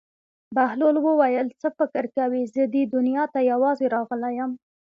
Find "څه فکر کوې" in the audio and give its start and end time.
1.61-2.41